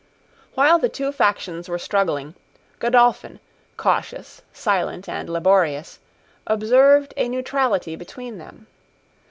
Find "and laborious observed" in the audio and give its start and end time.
5.07-7.13